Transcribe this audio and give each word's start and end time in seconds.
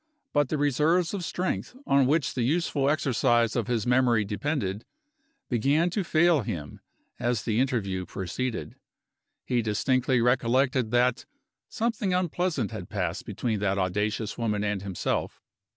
But 0.33 0.49
the 0.49 0.57
reserves 0.57 1.13
of 1.13 1.23
strength, 1.23 1.75
on 1.85 2.07
which 2.07 2.33
the 2.33 2.41
useful 2.41 2.89
exercise 2.89 3.55
of 3.55 3.67
his 3.67 3.85
memory 3.85 4.25
depended, 4.25 4.83
began 5.47 5.91
to 5.91 6.03
fail 6.03 6.41
him 6.41 6.79
as 7.19 7.43
the 7.43 7.59
interview 7.59 8.07
proceeded. 8.07 8.77
He 9.45 9.61
distinctly 9.61 10.19
recollected 10.19 10.89
that 10.89 11.27
"something 11.69 12.15
unpleasant 12.15 12.71
had 12.71 12.89
passed 12.89 13.27
between 13.27 13.59
that 13.59 13.77
audacious 13.77 14.39
woman 14.39 14.63
and 14.63 14.81
himself." 14.81 15.39